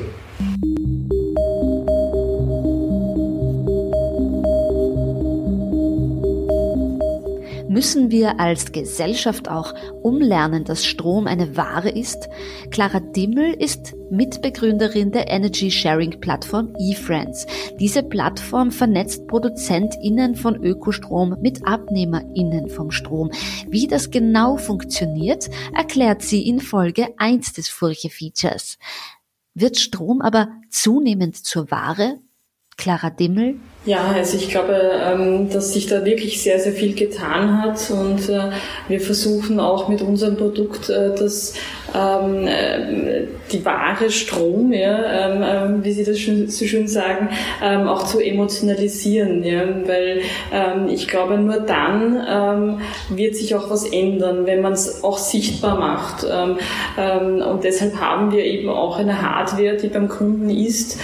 Müssen 7.84 8.12
wir 8.12 8.40
als 8.40 8.72
Gesellschaft 8.72 9.50
auch 9.50 9.74
umlernen, 10.04 10.64
dass 10.64 10.86
Strom 10.86 11.28
eine 11.28 11.58
Ware 11.58 11.90
ist? 11.90 12.30
Clara 12.72 13.02
Dimmel 13.02 13.54
ist 13.56 13.94
Mitbegründerin 14.10 15.12
der 15.12 15.28
Energy 15.28 15.70
Sharing 15.70 16.18
Plattform 16.22 16.74
eFriends. 16.80 17.46
Diese 17.82 18.02
Plattform 18.02 18.72
vernetzt 18.72 19.28
ProduzentInnen 19.28 20.36
von 20.36 20.64
Ökostrom 20.64 21.36
mit 21.42 21.68
AbnehmerInnen 21.68 22.70
vom 22.70 22.90
Strom. 22.90 23.32
Wie 23.68 23.88
das 23.88 24.12
genau 24.12 24.56
funktioniert, 24.56 25.50
erklärt 25.76 26.22
sie 26.22 26.48
in 26.48 26.62
Folge 26.62 27.10
1 27.18 27.52
des 27.52 27.68
Furche-Features. 27.68 28.78
Wird 29.56 29.78
Strom 29.78 30.22
aber 30.22 30.48
zunehmend 30.70 31.36
zur 31.36 31.70
Ware? 31.70 32.20
Clara 32.78 33.10
Dimmel 33.10 33.60
ja, 33.86 34.14
also 34.16 34.38
ich 34.38 34.50
glaube, 34.50 34.80
ähm, 35.04 35.50
dass 35.50 35.74
sich 35.74 35.88
da 35.88 36.06
wirklich 36.06 36.42
sehr, 36.42 36.58
sehr 36.58 36.72
viel 36.72 36.96
getan 36.96 37.62
hat 37.62 37.92
und 37.92 38.30
äh, 38.30 38.52
wir 38.88 39.02
versuchen 39.02 39.60
auch 39.60 39.90
mit 39.90 40.02
unserem 40.02 40.38
Produkt 40.38 40.90
äh, 40.90 41.14
das 41.14 41.54
ähm, 41.94 42.48
äh, 42.48 43.28
die 43.52 43.66
wahre 43.66 44.10
Strom, 44.10 44.72
ja, 44.72 45.36
ähm, 45.36 45.84
wie 45.84 45.92
Sie 45.92 46.06
das 46.06 46.18
so 46.58 46.66
schön 46.66 46.88
sagen, 46.88 47.30
auch 47.62 48.06
zu 48.06 48.20
emotionalisieren, 48.20 49.44
ja, 49.44 49.64
weil 49.86 50.22
ich 50.90 51.08
glaube, 51.08 51.38
nur 51.38 51.60
dann 51.60 52.80
wird 53.10 53.36
sich 53.36 53.54
auch 53.54 53.70
was 53.70 53.86
ändern, 53.86 54.46
wenn 54.46 54.62
man 54.62 54.74
es 54.74 55.04
auch 55.04 55.18
sichtbar 55.20 55.78
macht. 55.78 56.24
Und 56.24 57.64
deshalb 57.64 58.00
haben 58.00 58.32
wir 58.32 58.44
eben 58.44 58.70
auch 58.70 58.98
eine 58.98 59.22
Hardware, 59.22 59.78
die 59.78 59.88
beim 59.88 60.08
Kunden 60.08 60.50
ist, 60.50 61.00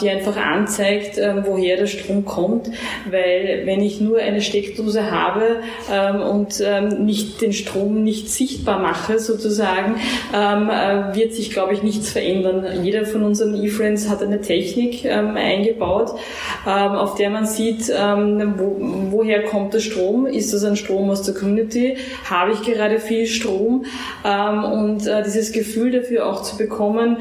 die 0.00 0.10
einfach 0.10 0.36
anzeigt, 0.36 1.18
woher 1.46 1.76
der 1.78 1.86
Strom 1.86 2.07
kommt, 2.24 2.70
weil 3.10 3.62
wenn 3.64 3.80
ich 3.80 4.00
nur 4.00 4.18
eine 4.18 4.40
Steckdose 4.40 5.10
habe 5.10 5.60
ähm, 5.92 6.20
und 6.20 6.62
ähm, 6.64 7.04
nicht 7.04 7.40
den 7.40 7.52
Strom 7.52 8.02
nicht 8.04 8.30
sichtbar 8.30 8.78
mache 8.78 9.18
sozusagen, 9.18 9.96
ähm, 10.34 10.70
äh, 10.70 11.14
wird 11.14 11.34
sich, 11.34 11.50
glaube 11.50 11.74
ich, 11.74 11.82
nichts 11.82 12.10
verändern. 12.10 12.84
Jeder 12.84 13.04
von 13.04 13.22
unseren 13.22 13.62
E-Friends 13.62 14.08
hat 14.08 14.22
eine 14.22 14.40
Technik 14.40 15.04
ähm, 15.04 15.36
eingebaut, 15.36 16.18
ähm, 16.66 16.92
auf 16.92 17.14
der 17.14 17.30
man 17.30 17.46
sieht, 17.46 17.92
ähm, 17.94 18.54
wo, 18.56 18.76
woher 19.10 19.44
kommt 19.44 19.74
der 19.74 19.80
Strom? 19.80 20.26
Ist 20.26 20.52
das 20.52 20.64
ein 20.64 20.76
Strom 20.76 21.10
aus 21.10 21.22
der 21.22 21.34
Community? 21.34 21.96
Habe 22.28 22.52
ich 22.52 22.62
gerade 22.62 22.98
viel 23.00 23.26
Strom? 23.26 23.84
Und 24.22 25.06
äh, 25.06 25.22
dieses 25.22 25.52
Gefühl 25.52 25.90
dafür 25.90 26.26
auch 26.26 26.42
zu 26.42 26.56
bekommen, 26.56 27.18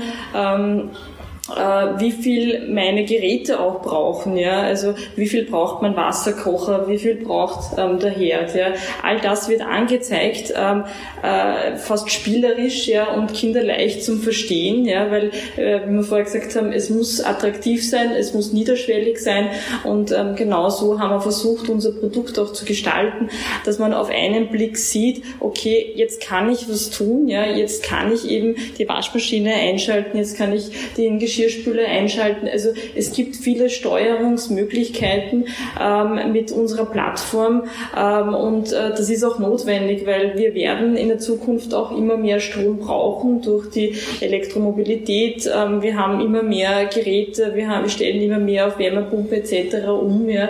wie 1.50 2.12
viel 2.12 2.68
meine 2.70 3.06
Geräte 3.06 3.60
auch 3.60 3.82
brauchen, 3.82 4.38
ja, 4.38 4.62
also 4.62 4.96
wie 5.16 5.28
viel 5.28 5.46
braucht 5.46 5.82
mein 5.82 5.96
Wasserkocher, 5.96 6.88
wie 6.88 6.98
viel 6.98 7.16
braucht 7.16 7.78
ähm, 7.78 8.00
der 8.00 8.12
Herd, 8.12 8.56
ja, 8.56 8.74
all 9.04 9.20
das 9.20 9.48
wird 9.48 9.62
angezeigt, 9.62 10.54
ähm, 10.56 10.84
äh, 11.24 11.78
fast 11.78 12.12
spielerisch, 12.12 12.88
ja, 12.88 13.14
und 13.14 13.34
kinderleicht 13.34 14.04
zum 14.04 14.20
Verstehen, 14.22 14.86
ja, 14.86 15.10
weil, 15.12 15.32
äh, 15.58 15.82
wie 15.88 15.94
wir 15.94 16.04
vorher 16.04 16.26
gesagt 16.26 16.56
haben, 16.56 16.72
es 16.72 16.90
muss 16.90 17.22
attraktiv 17.22 17.88
sein, 17.88 18.12
es 18.12 18.34
muss 18.34 18.54
niederschwellig 18.54 19.20
sein. 19.20 19.50
Und 19.84 20.12
ähm, 20.12 20.36
genau 20.36 20.70
so 20.70 21.00
haben 21.00 21.12
wir 21.12 21.22
versucht, 21.22 21.70
unser 21.70 21.92
Produkt 21.92 22.40
auch 22.40 22.54
zu 22.54 22.66
gestalten, 22.66 23.30
dass 23.66 23.80
man 23.80 23.94
auf 23.94 24.10
einen 24.10 24.50
Blick 24.50 24.78
sieht, 24.78 25.24
okay, 25.40 25.94
jetzt 25.96 26.22
kann 26.22 26.52
ich 26.52 26.70
was 26.70 26.90
tun, 26.90 27.28
ja, 27.28 27.46
jetzt 27.46 27.84
kann 27.84 28.12
ich 28.12 28.30
eben 28.30 28.56
die 28.78 28.88
Waschmaschine 28.88 29.54
einschalten, 29.54 30.18
jetzt 30.18 30.38
kann 30.38 30.54
ich 30.54 30.72
den 30.98 31.20
Geschirrspüler 31.38 31.86
einschalten. 31.86 32.48
Also 32.52 32.70
es 32.96 33.14
gibt 33.14 33.36
viele 33.36 33.70
Steuerungsmöglichkeiten 33.70 35.46
ähm, 35.80 36.32
mit 36.32 36.52
unserer 36.52 36.86
Plattform 36.86 37.64
ähm, 37.96 38.34
und 38.34 38.72
äh, 38.72 38.90
das 38.90 39.10
ist 39.10 39.24
auch 39.24 39.40
notwendig, 39.40 40.06
weil 40.06 40.38
wir 40.38 40.56
werden 40.56 40.98
in 40.98 41.10
der 41.10 41.20
Zukunft 41.20 41.74
auch 41.74 41.96
immer 41.96 42.18
mehr 42.18 42.40
Strom 42.40 42.80
brauchen 42.80 43.42
durch 43.42 43.70
die 43.70 43.96
Elektromobilität. 44.22 45.50
Ähm, 45.54 45.82
wir 45.82 45.98
haben 45.98 46.22
immer 46.22 46.42
mehr 46.42 46.86
Geräte, 46.86 47.52
wir, 47.54 47.68
haben, 47.68 47.84
wir 47.84 47.90
stellen 47.90 48.22
immer 48.22 48.40
mehr 48.40 48.68
auf 48.68 48.80
Wärmepumpe 48.80 49.38
etc. 49.38 49.88
um. 49.88 50.28
Ja. 50.28 50.50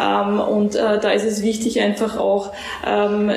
Ähm, 0.00 0.40
und 0.40 0.76
äh, 0.76 1.00
da 1.00 1.10
ist 1.10 1.24
es 1.24 1.42
wichtig, 1.42 1.80
einfach 1.80 2.18
auch 2.18 2.52
ähm, 2.86 3.30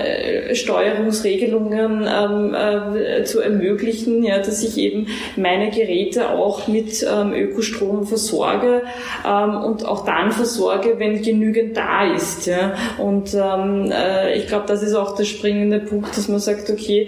Steuerungsregelungen 0.53 2.07
ähm, 2.07 2.53
äh, 2.53 3.23
zu 3.23 3.39
ermöglichen, 3.39 4.23
ja, 4.23 4.37
dass 4.37 4.63
ich 4.63 4.77
eben 4.77 5.07
meine 5.35 5.71
Geräte 5.71 6.29
auch 6.29 6.67
mit 6.67 6.82
mit 6.83 7.05
ähm, 7.09 7.33
Ökostrom 7.33 8.05
versorge 8.05 8.83
ähm, 9.25 9.55
und 9.63 9.85
auch 9.85 10.05
dann 10.05 10.31
versorge, 10.31 10.95
wenn 10.97 11.21
genügend 11.21 11.77
da 11.77 12.13
ist. 12.13 12.45
Ja? 12.45 12.73
Und 12.97 13.33
ähm, 13.33 13.91
äh, 13.91 14.37
ich 14.37 14.47
glaube, 14.47 14.65
das 14.67 14.83
ist 14.83 14.93
auch 14.93 15.15
der 15.15 15.23
springende 15.23 15.79
Punkt, 15.79 16.17
dass 16.17 16.27
man 16.27 16.39
sagt, 16.39 16.69
okay, 16.69 17.07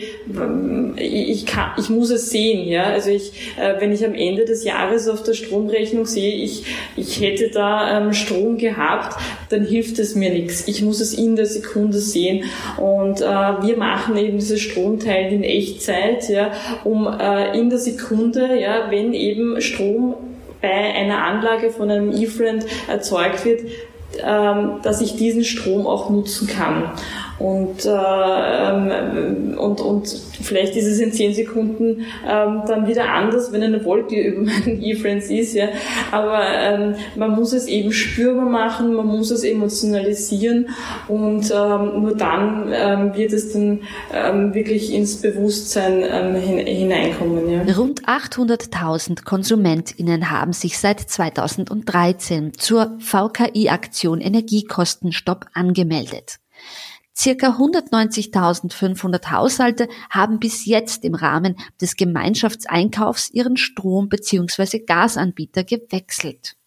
ich, 0.98 1.46
kann, 1.46 1.72
ich 1.78 1.90
muss 1.90 2.10
es 2.10 2.30
sehen. 2.30 2.68
Ja? 2.68 2.84
Also 2.84 3.10
ich, 3.10 3.56
äh, 3.60 3.80
wenn 3.80 3.92
ich 3.92 4.06
am 4.06 4.14
Ende 4.14 4.46
des 4.46 4.64
Jahres 4.64 5.08
auf 5.08 5.24
der 5.24 5.34
Stromrechnung 5.34 6.06
sehe, 6.06 6.36
ich, 6.36 6.66
ich 6.96 7.22
hätte 7.22 7.50
da 7.50 7.98
ähm, 7.98 8.14
Strom 8.14 8.58
gehabt, 8.58 9.20
dann 9.50 9.66
hilft 9.66 10.00
es 10.00 10.16
mir 10.16 10.32
nichts. 10.32 10.68
Ich 10.68 10.82
muss 10.82 11.00
es 11.00 11.14
in 11.14 11.36
der 11.36 11.46
Sekunde 11.46 12.00
sehen. 12.00 12.46
Und 12.78 13.22
äh, 13.22 13.26
wir 13.26 13.78
machen 13.78 14.18
eben 14.18 14.38
dieses 14.38 14.62
Stromteil 14.62 15.32
in 15.32 15.44
Echtzeit, 15.44 16.30
ja, 16.30 16.52
um 16.84 17.08
äh, 17.08 17.58
in 17.58 17.70
der 17.70 17.80
Sekunde, 17.80 18.60
ja, 18.60 18.88
wenn 18.90 19.14
eben 19.14 19.62
Strom 19.66 20.16
bei 20.62 20.70
einer 20.70 21.24
Anlage 21.24 21.70
von 21.70 21.92
einem 21.92 22.12
E-Friend 22.12 22.66
erzeugt 22.88 23.46
wird, 23.46 23.62
ähm, 24.24 24.80
dass 24.84 25.02
ich 25.02 25.16
diesen 25.16 25.44
Strom 25.44 25.86
auch 25.86 26.10
nutzen 26.10 26.48
kann. 26.48 26.92
Und, 27.38 27.86
äh, 27.86 27.90
ähm, 27.90 29.58
und, 29.58 29.82
und 29.82 30.08
vielleicht 30.42 30.76
ist 30.76 30.86
es 30.86 31.00
in 31.00 31.12
zehn 31.12 31.34
Sekunden 31.34 32.06
ähm, 32.28 32.62
dann 32.68 32.88
wieder 32.88 33.10
anders, 33.10 33.52
wenn 33.52 33.62
eine 33.62 33.84
Wolke 33.84 34.20
über 34.22 34.42
meinen 34.42 34.82
E-Friends 34.82 35.30
ist. 35.30 35.54
Ja. 35.54 35.68
Aber 36.12 36.42
ähm, 36.44 36.96
man 37.16 37.32
muss 37.32 37.52
es 37.52 37.68
eben 37.68 37.92
spürbar 37.92 38.46
machen, 38.46 38.94
man 38.94 39.08
muss 39.08 39.32
es 39.32 39.44
emotionalisieren 39.44 40.70
und 41.08 41.52
ähm, 41.52 42.02
nur 42.02 42.16
dann 42.16 42.72
ähm, 42.74 43.16
wird 43.16 43.34
es 43.34 43.52
dann 43.52 43.82
ähm, 44.14 44.54
wirklich 44.54 44.94
ins 44.94 45.22
Bewusstsein 45.22 46.04
ähm, 46.10 46.36
hineinkommen. 46.36 47.50
Ja. 47.50 47.76
Rund 47.76 48.06
800.000 48.06 49.26
KonsumentInnen 49.26 50.32
haben 50.32 50.54
sich 50.54 50.78
seit 50.78 51.02
2013 51.02 52.54
zur 52.58 52.98
VKI-Aktion 53.00 54.22
Energiekostenstopp 54.22 55.48
angemeldet. 55.54 56.40
Circa 57.18 57.58
190.500 57.58 59.32
Haushalte 59.32 59.88
haben 60.10 60.40
bis 60.40 60.66
jetzt 60.66 61.06
im 61.06 61.16
Rahmen 61.16 61.56
des 61.80 61.96
Gemeinschaftseinkaufs 61.96 63.30
ihren 63.32 63.56
Strom- 63.56 64.10
bzw. 64.10 64.80
Gasanbieter 64.80 65.64
gewechselt. 65.64 66.58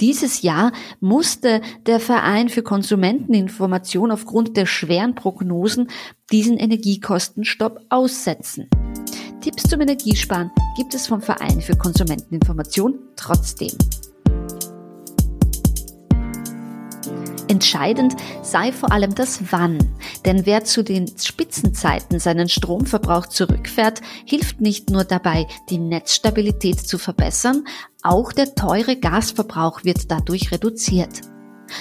Dieses 0.00 0.42
Jahr 0.42 0.70
musste 1.00 1.60
der 1.86 1.98
Verein 1.98 2.48
für 2.48 2.62
Konsumenteninformation 2.62 4.12
aufgrund 4.12 4.56
der 4.56 4.66
schweren 4.66 5.16
Prognosen 5.16 5.90
diesen 6.30 6.56
Energiekostenstopp 6.56 7.80
aussetzen. 7.88 8.70
Tipps 9.40 9.64
zum 9.64 9.80
Energiesparen 9.80 10.52
gibt 10.76 10.94
es 10.94 11.08
vom 11.08 11.20
Verein 11.20 11.60
für 11.60 11.76
Konsumenteninformation 11.76 13.00
trotzdem. 13.16 13.72
Entscheidend 17.48 18.14
sei 18.42 18.72
vor 18.72 18.92
allem 18.92 19.14
das 19.14 19.52
Wann, 19.52 19.78
denn 20.26 20.44
wer 20.44 20.64
zu 20.64 20.84
den 20.84 21.08
Spitzenzeiten 21.18 22.20
seinen 22.20 22.50
Stromverbrauch 22.50 23.26
zurückfährt, 23.26 24.02
hilft 24.26 24.60
nicht 24.60 24.90
nur 24.90 25.04
dabei, 25.04 25.46
die 25.70 25.78
Netzstabilität 25.78 26.78
zu 26.78 26.98
verbessern, 26.98 27.64
auch 28.02 28.32
der 28.32 28.54
teure 28.54 28.96
Gasverbrauch 28.96 29.82
wird 29.82 30.10
dadurch 30.10 30.52
reduziert. 30.52 31.22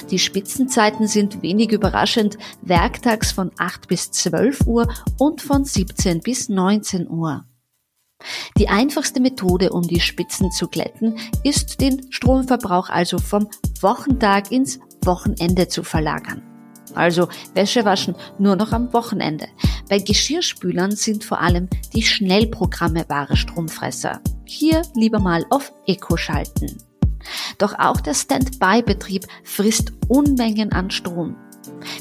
Die 0.09 0.19
Spitzenzeiten 0.19 1.07
sind 1.07 1.41
wenig 1.41 1.71
überraschend 1.71 2.37
werktags 2.61 3.31
von 3.31 3.51
8 3.57 3.87
bis 3.87 4.11
12 4.11 4.67
Uhr 4.67 4.87
und 5.17 5.41
von 5.41 5.65
17 5.65 6.21
bis 6.21 6.49
19 6.49 7.09
Uhr. 7.09 7.45
Die 8.57 8.69
einfachste 8.69 9.19
Methode, 9.19 9.71
um 9.71 9.83
die 9.83 9.99
Spitzen 9.99 10.51
zu 10.51 10.67
glätten, 10.67 11.19
ist 11.43 11.79
den 11.81 12.11
Stromverbrauch 12.11 12.89
also 12.89 13.19
vom 13.19 13.47
Wochentag 13.81 14.51
ins 14.51 14.79
Wochenende 15.03 15.67
zu 15.67 15.83
verlagern. 15.83 16.41
Also 16.95 17.27
Wäsche 17.53 17.85
waschen 17.85 18.15
nur 18.39 18.55
noch 18.55 18.71
am 18.71 18.91
Wochenende. 18.93 19.47
Bei 19.89 19.99
Geschirrspülern 19.99 20.91
sind 20.91 21.23
vor 21.23 21.39
allem 21.39 21.69
die 21.93 22.01
Schnellprogramme 22.01 23.05
wahre 23.07 23.37
Stromfresser. 23.37 24.21
Hier 24.45 24.81
lieber 24.95 25.19
mal 25.19 25.45
auf 25.49 25.73
Eco 25.85 26.17
schalten. 26.17 26.77
Doch 27.57 27.77
auch 27.77 27.99
der 28.01 28.13
Standby-Betrieb 28.13 29.25
frisst 29.43 29.93
Unmengen 30.07 30.71
an 30.71 30.89
Strom. 30.89 31.35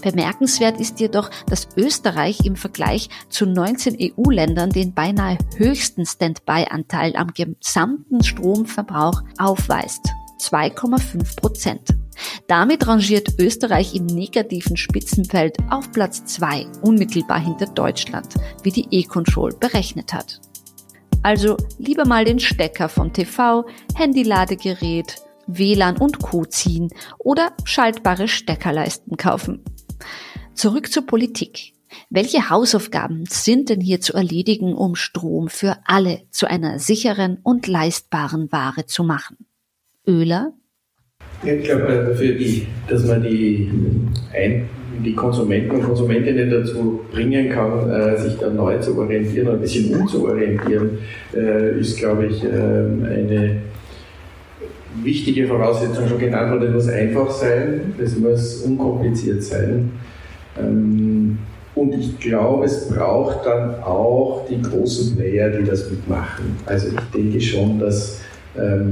Bemerkenswert 0.02 0.80
ist 0.80 1.00
jedoch, 1.00 1.30
dass 1.48 1.68
Österreich 1.76 2.44
im 2.44 2.56
Vergleich 2.56 3.08
zu 3.28 3.46
19 3.46 3.96
EU-Ländern 4.00 4.70
den 4.70 4.94
beinahe 4.94 5.38
höchsten 5.56 6.06
Standby-Anteil 6.06 7.16
am 7.16 7.32
gesamten 7.32 8.22
Stromverbrauch 8.22 9.22
aufweist. 9.38 10.08
2,5 10.40 11.36
Prozent. 11.36 11.88
Damit 12.46 12.86
rangiert 12.86 13.38
Österreich 13.38 13.94
im 13.94 14.06
negativen 14.06 14.76
Spitzenfeld 14.76 15.56
auf 15.70 15.90
Platz 15.92 16.24
2, 16.24 16.66
unmittelbar 16.82 17.40
hinter 17.40 17.66
Deutschland, 17.66 18.34
wie 18.62 18.70
die 18.70 18.86
E-Control 18.90 19.52
berechnet 19.58 20.12
hat. 20.12 20.40
Also 21.22 21.56
lieber 21.78 22.06
mal 22.06 22.24
den 22.24 22.38
Stecker 22.38 22.88
vom 22.88 23.12
TV, 23.12 23.66
Handyladegerät, 23.94 25.16
WLAN 25.46 25.96
und 25.98 26.20
Co. 26.20 26.44
ziehen 26.44 26.88
oder 27.18 27.52
schaltbare 27.64 28.28
Steckerleisten 28.28 29.16
kaufen. 29.16 29.64
Zurück 30.54 30.90
zur 30.92 31.06
Politik. 31.06 31.74
Welche 32.10 32.50
Hausaufgaben 32.50 33.24
sind 33.26 33.68
denn 33.70 33.80
hier 33.80 34.00
zu 34.00 34.12
erledigen, 34.14 34.74
um 34.74 34.94
Strom 34.94 35.48
für 35.48 35.78
alle 35.84 36.22
zu 36.30 36.46
einer 36.46 36.78
sicheren 36.78 37.38
und 37.42 37.66
leistbaren 37.66 38.50
Ware 38.52 38.86
zu 38.86 39.02
machen? 39.02 39.46
Öler? 40.06 40.52
Ich 41.44 41.64
glaube, 41.64 42.14
für 42.16 42.32
die, 42.32 42.66
dass 42.88 43.06
man 43.06 43.22
die, 43.22 43.70
ein, 44.34 44.68
die 45.04 45.14
Konsumenten 45.14 45.72
und 45.72 45.82
Konsumentinnen 45.82 46.50
dazu 46.50 47.00
bringen 47.12 47.50
kann, 47.50 47.90
äh, 47.90 48.16
sich 48.16 48.36
dann 48.38 48.56
neu 48.56 48.78
zu 48.78 48.98
orientieren, 48.98 49.48
ein 49.48 49.60
bisschen 49.60 49.94
umzuorientieren, 49.94 50.98
äh, 51.34 51.78
ist, 51.78 51.98
glaube 51.98 52.26
ich, 52.26 52.42
äh, 52.42 52.48
eine 52.48 53.56
wichtige 55.02 55.46
Voraussetzung 55.46 56.08
schon 56.08 56.18
genannt 56.18 56.52
worden. 56.52 56.68
Es 56.68 56.74
muss 56.74 56.88
einfach 56.88 57.30
sein, 57.30 57.94
es 58.02 58.18
muss 58.18 58.62
unkompliziert 58.62 59.42
sein. 59.42 59.92
Ähm, 60.58 61.38
und 61.74 61.92
ich 61.94 62.18
glaube, 62.18 62.64
es 62.64 62.88
braucht 62.88 63.44
dann 63.44 63.74
auch 63.82 64.46
die 64.48 64.60
großen 64.62 65.14
Player, 65.14 65.50
die 65.50 65.64
das 65.64 65.90
mitmachen. 65.90 66.56
Also 66.64 66.88
ich 66.88 67.00
denke 67.14 67.38
schon, 67.38 67.78
dass 67.78 68.20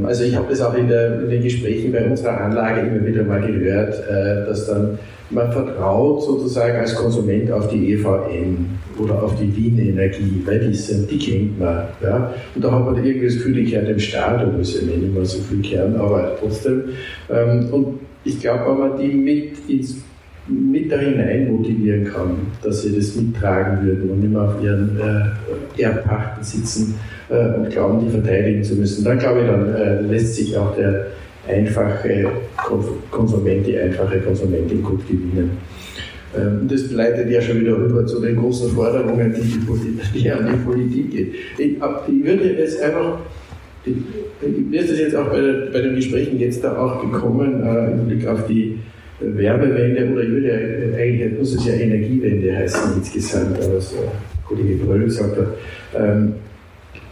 also 0.04 0.24
ich 0.24 0.34
habe 0.36 0.46
das 0.50 0.60
auch 0.60 0.74
in, 0.74 0.88
der, 0.88 1.22
in, 1.22 1.30
den 1.30 1.42
Gesprächen 1.42 1.92
bei 1.92 2.04
unserer 2.04 2.40
Anlage 2.40 2.86
immer 2.86 3.06
wieder 3.06 3.24
mal 3.24 3.40
gehört, 3.40 3.94
äh, 4.08 4.46
dass 4.46 4.66
dann 4.66 4.98
man 5.30 5.50
vertraut 5.50 6.22
sozusagen 6.22 6.76
als 6.78 6.94
Konsument 6.94 7.50
auf 7.50 7.68
die 7.68 7.92
EVN 7.92 8.66
oder 8.98 9.22
auf 9.22 9.34
die 9.36 9.54
Wien 9.56 9.78
Energie, 9.78 10.42
weil 10.44 10.60
die 10.60 10.74
sind, 10.74 11.10
die 11.10 11.18
kennt 11.18 11.58
man. 11.58 11.84
Ja? 12.02 12.32
Und 12.54 12.64
da 12.64 12.70
hat 12.70 12.84
man 12.84 12.96
irgendwie 12.96 13.26
das 13.26 13.36
Gefühl, 13.36 13.54
die 13.54 13.64
gehört 13.64 13.88
dem 13.88 13.98
Staat, 13.98 14.46
obwohl 14.46 14.64
sie 14.64 14.84
nicht 14.84 15.02
immer 15.02 15.24
so 15.24 15.38
viel 15.40 15.60
kehren, 15.62 15.96
aber 15.96 16.36
trotzdem. 16.38 16.84
Ähm, 17.30 17.68
und 17.72 18.00
ich 18.24 18.40
glaube, 18.40 18.70
wenn 18.70 18.78
man 18.78 18.98
die 18.98 19.08
mit, 19.08 19.68
ins, 19.68 19.96
da 20.88 20.98
hinein 20.98 21.50
motivieren 21.50 22.04
kann, 22.04 22.36
dass 22.62 22.82
sie 22.82 22.94
das 22.94 23.14
mittragen 23.16 23.84
würden 23.84 24.10
und 24.10 24.30
mehr 24.30 24.42
auf 24.42 24.62
ihren 24.62 24.98
äh, 24.98 25.82
Erbpachten 25.82 26.42
sitzen, 26.42 26.94
äh, 27.28 27.58
und 27.58 27.70
glauben, 27.70 28.04
die 28.04 28.10
verteidigen 28.10 28.62
zu 28.62 28.74
müssen, 28.74 29.04
dann 29.04 29.18
glaube 29.18 29.40
ich, 29.40 29.46
dann 29.46 29.74
äh, 29.74 30.00
lässt 30.02 30.34
sich 30.34 30.56
auch 30.56 30.76
der 30.76 31.06
einfache 31.48 32.26
Konsument, 33.10 33.66
die 33.66 33.78
einfache 33.78 34.18
Konsumentin 34.20 34.82
gut 34.82 35.06
gewinnen. 35.06 35.52
Ähm, 36.36 36.68
das 36.68 36.90
leitet 36.90 37.30
ja 37.30 37.40
schon 37.40 37.60
wieder 37.60 37.76
rüber 37.76 38.06
zu 38.06 38.20
den 38.20 38.36
großen 38.36 38.70
Forderungen, 38.70 39.34
die, 39.34 39.42
die, 39.42 40.20
die 40.20 40.30
an 40.30 40.48
die 40.50 40.64
Politik 40.64 41.10
gehen. 41.10 41.34
Ich, 41.58 41.76
ich 41.76 42.24
würde 42.24 42.52
jetzt 42.58 42.82
einfach 42.82 43.18
mir 43.86 44.80
ist 44.80 44.90
das 44.90 44.98
jetzt 44.98 45.16
auch 45.16 45.28
bei, 45.28 45.68
bei, 45.72 45.80
den 45.82 45.94
Gesprächen 45.94 46.38
jetzt 46.38 46.64
da 46.64 46.78
auch 46.78 47.02
gekommen, 47.02 47.62
äh, 47.62 47.92
im 47.92 48.06
Blick 48.06 48.26
auf 48.26 48.46
die 48.46 48.73
Werbewende, 49.20 50.12
oder 50.12 50.22
ich 50.22 50.30
würde 50.30 50.48
ja, 50.48 50.98
eigentlich 50.98 51.38
muss 51.38 51.54
es 51.54 51.66
ja 51.66 51.74
Energiewende 51.74 52.56
heißen 52.56 52.96
insgesamt, 52.96 53.58
was 53.72 53.94
Kollege 54.46 54.84
Bröll 54.84 55.04
gesagt 55.04 55.36
hat. 55.36 55.46
Ähm, 55.96 56.34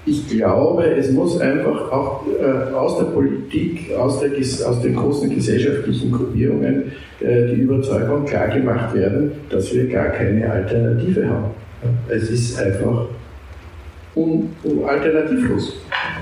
ich 0.04 0.28
glaube, 0.28 0.84
es 0.84 1.12
muss 1.12 1.40
einfach 1.40 1.92
auch 1.92 2.24
äh, 2.26 2.74
aus 2.74 2.98
der 2.98 3.04
Politik, 3.04 3.92
aus, 3.96 4.18
der, 4.18 4.30
aus 4.68 4.82
den 4.82 4.96
großen 4.96 5.32
gesellschaftlichen 5.32 6.10
Gruppierungen 6.10 6.90
äh, 7.20 7.54
die 7.54 7.62
Überzeugung 7.62 8.24
klar 8.24 8.48
gemacht 8.48 8.94
werden, 8.94 9.30
dass 9.48 9.72
wir 9.72 9.88
gar 9.88 10.08
keine 10.08 10.50
Alternative 10.50 11.28
haben. 11.28 11.50
Es 12.08 12.30
ist 12.30 12.60
einfach 12.60 13.06
un, 14.16 14.50
un 14.64 14.84
alternativlos. 14.84 15.76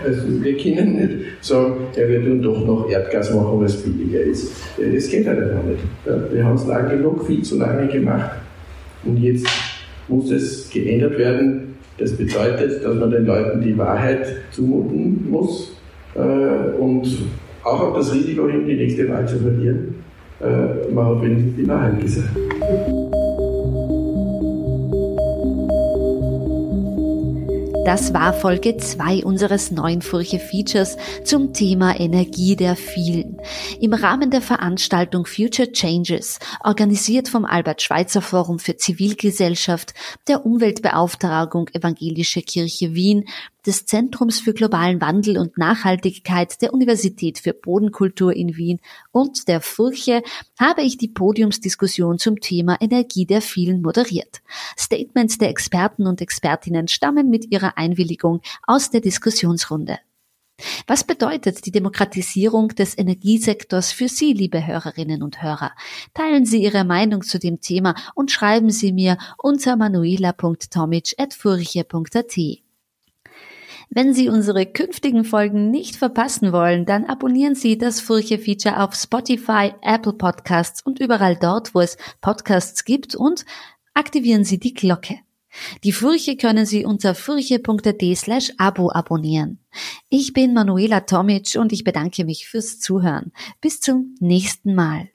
Also 0.05 0.23
wir 0.43 0.57
können 0.57 0.97
nicht 0.97 1.11
sagen, 1.41 1.75
ja, 1.97 2.09
wir 2.09 2.25
tun 2.25 2.43
doch 2.43 2.67
noch 2.67 2.89
Erdgas 2.89 3.35
machen, 3.35 3.59
weil 3.59 3.67
es 3.67 3.83
billiger 3.83 4.21
ist. 4.21 4.53
Das 4.77 5.09
geht 5.09 5.27
halt 5.27 5.39
einfach 5.39 5.65
nicht. 5.65 6.33
Wir 6.33 6.45
haben 6.45 6.57
es 6.57 6.67
lange 6.67 6.97
genug, 6.97 7.27
viel 7.27 7.43
zu 7.43 7.59
lange 7.59 7.87
gemacht. 7.89 8.31
Und 9.05 9.19
jetzt 9.19 9.47
muss 10.09 10.31
es 10.31 10.69
geändert 10.71 11.19
werden, 11.19 11.75
das 11.99 12.13
bedeutet, 12.13 12.85
dass 12.85 12.95
man 12.95 13.11
den 13.11 13.27
Leuten 13.27 13.61
die 13.61 13.77
Wahrheit 13.77 14.27
zumuten 14.51 15.31
muss 15.31 15.73
äh, 16.15 16.21
und 16.79 17.07
auch 17.63 17.81
auf 17.81 17.97
das 17.97 18.15
Risiko 18.15 18.49
hin, 18.49 18.67
die 18.67 18.77
nächste 18.77 19.09
Wahl 19.09 19.29
zu 19.29 19.39
verlieren. 19.39 19.97
Äh, 20.41 20.93
man 20.93 21.07
hat 21.07 21.23
wenigstens 21.23 21.57
die 21.57 21.69
Wahrheit 21.69 22.01
gesagt. 22.01 22.31
Das 27.85 28.13
war 28.13 28.35
Folge 28.35 28.77
2 28.77 29.25
unseres 29.25 29.71
neuen 29.71 30.03
Furche 30.03 30.39
Features 30.39 30.99
zum 31.25 31.55
Thema 31.55 31.99
Energie 31.99 32.55
der 32.55 32.77
vielen. 32.77 33.39
Im 33.81 33.95
Rahmen 33.95 34.31
der 34.31 34.43
Veranstaltung 34.43 35.25
Future 35.25 35.73
Changes, 35.73 36.39
organisiert 36.63 37.29
vom 37.29 37.47
Albert 37.47 37.81
Schweitzer 37.81 38.21
Forum 38.21 38.59
für 38.59 38.77
Zivilgesellschaft, 38.77 39.95
der 40.29 40.45
Umweltbeauftragung 40.45 41.69
Evangelische 41.73 42.43
Kirche 42.43 42.95
Wien, 42.95 43.25
des 43.67 43.87
Zentrums 43.87 44.41
für 44.41 44.55
globalen 44.55 45.01
Wandel 45.01 45.39
und 45.39 45.59
Nachhaltigkeit 45.59 46.61
der 46.63 46.73
Universität 46.73 47.39
für 47.39 47.53
Bodenkultur 47.53 48.35
in 48.35 48.57
Wien 48.57 48.81
und 49.13 49.49
der 49.49 49.61
Furche 49.61 50.23
habe 50.59 50.83
ich 50.83 50.97
die 50.97 51.09
Podiumsdiskussion 51.09 52.19
zum 52.19 52.41
Thema 52.41 52.77
Energie 52.81 53.27
der 53.27 53.43
vielen 53.43 53.83
moderiert. 53.83 54.41
Statements 54.79 55.39
der 55.39 55.51
Experten 55.51 56.07
und 56.07 56.21
Expertinnen 56.21 56.89
stammen 56.89 57.31
mit 57.31 57.51
ihrer 57.51 57.77
Einwilligung 57.77 58.41
aus 58.67 58.91
der 58.91 59.01
Diskussionsrunde. 59.01 59.99
Was 60.87 61.05
bedeutet 61.05 61.65
die 61.67 61.71
Demokratisierung 61.71 62.69
des 62.69 62.99
Energiesektors 62.99 63.93
für 63.93 64.09
Sie, 64.09 64.33
liebe 64.33 64.67
Hörerinnen 64.67 65.23
und 65.23 65.43
Hörer? 65.43 65.73
Teilen 66.15 66.45
Sie 66.45 66.63
Ihre 66.63 66.85
Meinung 66.85 67.23
zu 67.23 67.39
dem 67.39 67.61
Thema 67.61 67.95
und 68.15 68.31
schreiben 68.31 68.71
Sie 68.71 68.93
mir 68.93 69.17
unter 69.39 69.77
manuela.tomic.furche.at. 69.77 72.70
Wenn 73.93 74.15
Sie 74.15 74.29
unsere 74.29 74.67
künftigen 74.67 75.25
Folgen 75.25 75.73
nicht 75.73 75.97
verpassen 75.97 76.53
wollen, 76.53 76.87
dann 76.87 77.07
abonnieren 77.07 77.57
Sie 77.57 77.77
das 77.77 78.01
Furche-Feature 78.01 78.85
auf 78.85 78.95
Spotify, 78.95 79.73
Apple 79.83 80.13
Podcasts 80.13 80.81
und 80.81 81.01
überall 81.01 81.35
dort, 81.35 81.75
wo 81.75 81.81
es 81.81 81.97
Podcasts 82.21 82.85
gibt 82.85 83.17
und 83.17 83.45
aktivieren 83.93 84.45
Sie 84.45 84.61
die 84.61 84.75
Glocke. 84.75 85.19
Die 85.83 85.91
Furche 85.91 86.37
können 86.37 86.67
Sie 86.67 86.85
unter 86.85 87.17
furche.at 87.17 88.17
slash 88.17 88.53
Abo 88.59 88.93
abonnieren. 88.93 89.59
Ich 90.09 90.33
bin 90.33 90.55
Manuela 90.55 91.01
Tomic 91.01 91.57
und 91.59 91.73
ich 91.73 91.83
bedanke 91.83 92.25
mich 92.25 92.47
fürs 92.47 92.79
Zuhören. 92.79 93.33
Bis 93.61 93.81
zum 93.81 94.15
nächsten 94.21 94.77
Mal. 94.77 95.11